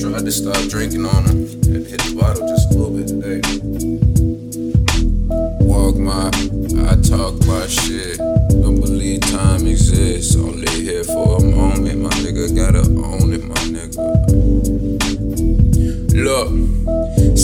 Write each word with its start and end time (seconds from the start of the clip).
Tried 0.00 0.24
to 0.24 0.32
stop 0.32 0.56
drinking 0.70 1.04
on 1.04 1.24
her. 1.24 1.36
Had 1.72 1.86
hit 1.86 2.00
the 2.00 2.16
bottle 2.18 2.48
just 2.48 2.72
a 2.72 2.78
little 2.78 2.96
bit 2.96 3.08
today. 3.08 3.40
Walk 5.64 5.96
my, 5.96 6.28
I 6.88 6.96
talk 7.02 7.34
my 7.46 7.66
shit. 7.66 8.18
Don't 8.18 8.80
believe 8.80 9.20
time 9.20 9.66
exists. 9.66 10.34
Only 10.36 10.70
here 10.82 11.04
for 11.04 11.36
a 11.36 11.42
moment. 11.42 12.00
My 12.00 12.10
nigga 12.10 12.54
gotta 12.56 12.80
own 12.80 13.34
it, 13.34 13.44
my 13.44 13.54
nigga. 13.54 14.25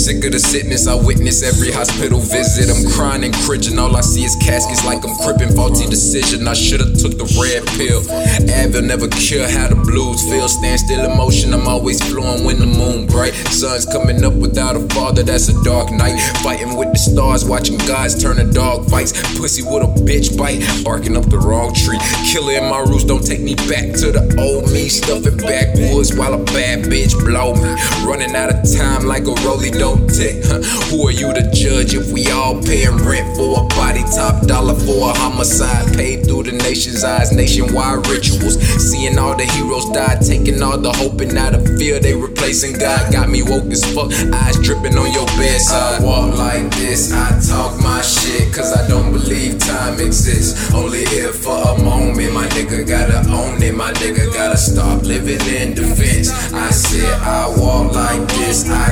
Sick 0.00 0.24
of 0.24 0.32
the 0.32 0.40
sickness 0.40 0.86
I 0.88 0.94
witness 0.94 1.44
every 1.44 1.70
hospital 1.70 2.20
visit. 2.20 2.72
I'm 2.72 2.88
crying 2.96 3.22
and 3.22 3.34
cringing. 3.44 3.78
All 3.78 3.94
I 3.94 4.00
see 4.00 4.24
is 4.24 4.34
caskets 4.40 4.84
like 4.84 5.04
I'm 5.04 5.12
crippin'. 5.20 5.52
Faulty 5.54 5.84
decision. 5.86 6.48
I 6.48 6.54
should've 6.54 6.96
took 6.96 7.20
the 7.20 7.28
red 7.36 7.68
pill. 7.76 8.00
Advil 8.48 8.88
never 8.88 9.08
cure 9.08 9.44
how 9.44 9.68
the 9.68 9.76
blues 9.76 10.24
feel. 10.24 10.48
Stand 10.48 10.80
still 10.80 11.04
emotion. 11.04 11.52
I'm 11.52 11.68
always 11.68 12.00
flowing 12.00 12.44
when 12.44 12.58
the 12.58 12.66
moon 12.66 13.06
bright. 13.06 13.34
Sun's 13.52 13.84
coming 13.84 14.24
up 14.24 14.32
without 14.32 14.74
a 14.74 14.80
father. 14.94 15.22
That's 15.22 15.48
a 15.52 15.56
dark 15.64 15.92
night. 15.92 16.16
Fighting 16.40 16.76
with 16.76 16.92
the 16.92 16.98
stars, 16.98 17.44
watching 17.44 17.76
gods 17.84 18.16
turn 18.16 18.36
to 18.36 18.48
dog 18.50 18.88
fights. 18.88 19.12
Pussy 19.36 19.62
with 19.62 19.84
a 19.84 19.90
bitch 20.08 20.32
bite, 20.32 20.64
barking 20.82 21.16
up 21.16 21.28
the 21.28 21.38
wrong 21.38 21.74
tree. 21.74 22.00
Killer 22.32 22.56
in 22.56 22.70
my 22.72 22.80
roots. 22.80 23.04
Don't 23.04 23.24
take 23.24 23.40
me 23.40 23.54
back 23.68 23.92
to 24.00 24.16
the 24.16 24.24
old 24.40 24.72
me. 24.72 24.88
Stuffing 24.88 25.36
backwoods 25.36 26.16
while 26.16 26.32
a 26.32 26.42
bad 26.56 26.88
bitch 26.88 27.12
blow 27.20 27.52
me. 27.52 27.70
Running 28.08 28.34
out 28.34 28.48
of 28.48 28.64
time 28.64 29.04
like 29.04 29.28
a 29.28 29.34
rollie 29.44 29.76
don't 29.76 29.99
Who 30.90 31.06
are 31.06 31.12
you 31.12 31.32
to 31.32 31.50
judge 31.52 31.94
if 31.94 32.12
we 32.12 32.30
all 32.30 32.60
paying 32.62 32.96
rent 32.96 33.36
for 33.36 33.64
a 33.64 33.66
body 33.68 34.02
top 34.14 34.46
dollar 34.46 34.74
for 34.74 35.10
a 35.10 35.12
homicide 35.14 35.94
paid 35.96 36.26
through 36.26 36.44
the 36.44 36.52
nation's 36.52 37.04
eyes? 37.04 37.32
Nationwide 37.32 38.06
rituals, 38.08 38.60
seeing 38.80 39.18
all 39.18 39.36
the 39.36 39.44
heroes 39.44 39.88
die, 39.90 40.16
taking 40.20 40.62
all 40.62 40.78
the 40.78 40.92
hope 40.92 41.20
and 41.20 41.36
out 41.38 41.54
of 41.54 41.64
fear 41.78 42.00
they 42.00 42.14
replacing 42.14 42.78
God. 42.78 43.12
Got 43.12 43.28
me 43.28 43.42
woke 43.42 43.70
as 43.70 43.84
fuck, 43.94 44.10
eyes 44.34 44.58
dripping 44.58 44.96
on 44.96 45.12
your 45.12 45.26
bedside. 45.38 46.02
I 46.02 46.04
walk 46.04 46.36
like 46.36 46.70
this, 46.76 47.12
I 47.12 47.38
talk 47.46 47.80
my 47.82 48.00
shit, 48.02 48.52
cause 48.52 48.72
I 48.72 48.88
don't 48.88 49.12
believe 49.12 49.58
time 49.58 50.00
exists. 50.00 50.72
Only 50.74 51.04
here 51.06 51.32
for 51.32 51.56
a 51.56 51.82
moment, 51.82 52.32
my 52.32 52.46
nigga 52.48 52.86
gotta 52.86 53.28
own 53.30 53.62
it, 53.62 53.74
my 53.74 53.92
nigga 53.92 54.32
gotta 54.32 54.56
stop 54.56 55.02
living 55.02 55.40
in 55.54 55.74
defense. 55.74 56.30
I 56.52 56.70
said 56.70 57.14
I 57.20 57.48
walk 57.56 57.92
like 57.94 58.26
this, 58.28 58.68
I 58.68 58.89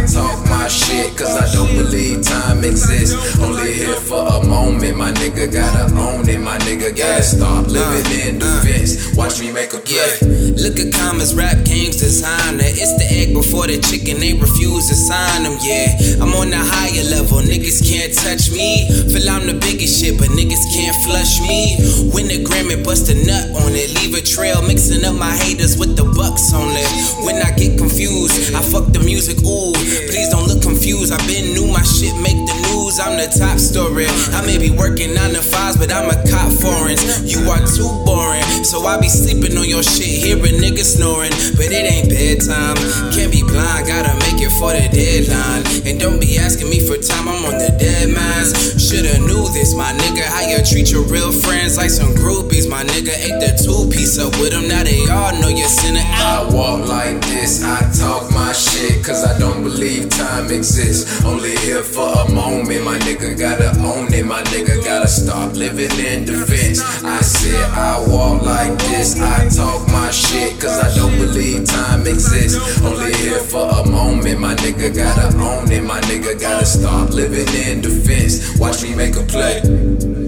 exists. 2.69 3.39
Only 3.41 3.73
here 3.73 3.95
for 3.95 4.27
a 4.27 4.47
moment, 4.47 4.97
my 4.97 5.13
nigga 5.13 5.53
gotta 5.53 5.95
own 5.95 6.29
it, 6.29 6.41
my 6.41 6.59
nigga 6.59 6.97
gotta 6.97 7.23
stop 7.23 7.67
living 7.67 8.29
in 8.29 8.39
defense. 8.39 9.17
Watch 9.17 9.41
me 9.41 9.53
make 9.53 9.73
a 9.75 9.79
play. 9.79 10.38
Look 10.69 10.85
at 10.85 10.93
KommOz, 10.93 11.33
rap 11.33 11.65
games 11.65 11.97
designer. 11.97 12.61
It's 12.61 12.93
the 13.01 13.09
egg 13.09 13.33
before 13.33 13.65
the 13.65 13.81
chicken, 13.81 14.21
they 14.21 14.37
refuse 14.37 14.93
to 14.93 14.97
sign 15.01 15.49
them. 15.49 15.57
Yeah, 15.65 16.21
I'm 16.21 16.37
on 16.37 16.53
the 16.53 16.61
higher 16.61 17.09
level, 17.09 17.41
niggas 17.41 17.81
can't 17.81 18.13
touch 18.13 18.53
me. 18.53 18.85
Feel 19.09 19.33
I'm 19.33 19.49
the 19.49 19.57
biggest 19.57 19.97
shit, 19.97 20.21
but 20.21 20.29
niggas 20.29 20.61
can't 20.77 20.93
flush 21.09 21.41
me. 21.41 21.73
Win 22.13 22.29
the 22.29 22.45
Grammy, 22.45 22.77
bust 22.85 23.09
a 23.09 23.17
nut 23.17 23.49
on 23.65 23.73
it, 23.73 23.97
leave 23.97 24.13
a 24.13 24.21
trail, 24.21 24.61
mixing 24.61 25.09
up 25.09 25.17
my 25.17 25.33
haters 25.41 25.81
with 25.81 25.97
the 25.97 26.05
bucks 26.05 26.53
on 26.53 26.69
it. 26.77 26.93
When 27.25 27.41
I 27.41 27.49
get 27.57 27.81
confused, 27.81 28.53
I 28.53 28.61
fuck 28.61 28.93
the 28.93 29.01
music, 29.01 29.41
ooh. 29.49 29.73
Please 30.13 30.29
don't 30.29 30.53
look 30.53 30.61
confused, 30.61 31.17
I've 31.17 31.25
been 31.25 31.57
new, 31.57 31.65
my 31.73 31.81
shit 31.81 32.13
make 32.21 32.37
the 32.45 32.57
news. 32.69 33.01
I'm 33.01 33.17
the 33.17 33.25
top 33.33 33.57
story. 33.57 34.05
I 34.37 34.45
may 34.45 34.61
be 34.61 34.69
working 34.69 35.17
on 35.17 35.33
to 35.33 35.41
fives, 35.69 35.79
but 35.79 35.93
I'm 35.95 36.09
a 36.09 36.17
cop 36.29 36.53
foreign. 36.61 36.99
You 37.25 37.51
are 37.51 37.61
too 37.67 37.89
boring, 38.05 38.65
so 38.65 38.85
I 38.87 39.01
be 39.01 39.09
sleeping 39.09 39.57
on 39.57 39.69
your 39.69 39.83
shit, 39.83 40.09
hearing 40.09 40.61
niggas 40.61 40.97
snoring. 40.97 41.33
But 41.57 41.69
it 41.71 41.85
ain't 41.85 42.09
bedtime, 42.09 42.77
can't 43.13 43.33
be 43.33 43.43
blind, 43.43 43.87
gotta 43.87 44.15
make 44.25 44.41
it 44.41 44.53
for 44.57 44.73
the 44.73 44.89
deadline. 44.89 45.65
And 45.87 46.01
don't 46.01 46.21
be 46.21 46.39
asking 46.39 46.71
me 46.71 46.81
for 46.81 46.97
time, 46.97 47.29
I'm 47.29 47.45
on 47.45 47.59
the 47.59 47.71
dead 47.79 48.11
minds. 48.11 48.55
Shoulda 48.81 49.19
knew 49.21 49.49
this, 49.53 49.75
my 49.75 49.93
nigga. 49.93 50.25
How 50.25 50.49
you 50.49 50.59
treat 50.65 50.91
your 50.91 51.05
real 51.05 51.33
friends 51.33 51.77
like 51.77 51.91
some 51.91 52.15
groupies, 52.15 52.69
my 52.69 52.85
nigga. 52.85 53.13
Ate 53.13 53.41
the 53.41 53.53
two 53.57 53.89
piece 53.91 54.19
up 54.19 54.33
with 54.41 54.51
them, 54.51 54.69
now 54.69 54.85
they 54.85 55.05
all 55.09 55.33
know 55.41 55.49
you're 55.49 55.69
sinning. 55.69 56.07
I 56.07 56.49
walk 56.53 56.89
like 56.89 57.21
this, 57.29 57.65
I 57.65 57.85
talk 57.93 58.31
my 58.33 58.53
shit, 58.53 58.78
cause 59.09 59.25
I 59.25 59.39
don't 59.39 59.63
believe 59.63 60.11
time 60.11 60.51
exists. 60.53 61.25
Only 61.25 61.57
here 61.65 61.83
for 61.83 62.07
a 62.07 62.31
moment, 62.31 62.85
my 62.85 62.99
nigga 62.99 63.39
gotta 63.39 63.71
own 63.81 64.13
it, 64.13 64.27
my 64.27 64.43
nigga 64.53 64.85
gotta 64.85 65.09
stop 65.09 65.55
living 65.55 65.93
in 66.05 66.27
defense. 66.27 66.81
I 67.03 67.21
said 67.23 67.65
I 67.71 68.05
walk 68.07 68.43
like 68.43 68.77
this, 68.91 69.19
I 69.19 69.49
talk 69.49 69.89
my 69.89 70.11
shit, 70.11 70.61
cause 70.61 70.79
I 70.79 70.95
don't 70.95 71.17
believe 71.17 71.65
time 71.65 72.07
exists. 72.07 72.83
Only 72.83 73.15
here 73.15 73.41
for 73.41 73.71
a 73.71 73.89
moment, 73.89 74.41
my 74.41 74.55
nigga 74.57 74.95
gotta 74.95 75.35
own 75.39 75.73
it, 75.73 75.83
my 75.83 76.01
nigga 76.03 76.39
gotta 76.39 76.67
stop 76.67 77.09
living 77.11 77.49
in 77.65 77.81
defense. 77.81 78.59
Watch 78.59 78.83
me 78.83 78.95
make 78.95 79.17
a 79.17 79.23
play. 79.23 80.28